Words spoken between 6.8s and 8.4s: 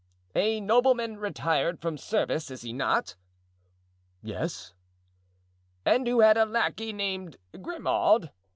named Grimaud?"